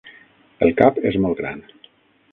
[0.67, 1.65] El cap és molt gran.